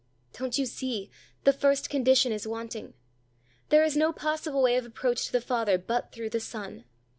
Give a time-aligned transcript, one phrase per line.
[0.33, 1.11] Don't you see,
[1.43, 2.95] the first condition is wanting.
[3.69, 6.85] There is no possible way of approach to the Father but through the Son.